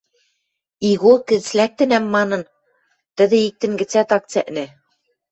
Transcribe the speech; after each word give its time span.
Игот 0.89 1.21
гӹц 1.29 1.45
лӓктӹнӓм 1.57 2.05
манын, 2.15 2.41
тӹдӹ 3.15 3.37
иктӹн 3.47 3.73
гӹцӓт 3.79 4.09
ак 4.17 4.23
цӓкнӹ 4.31 4.65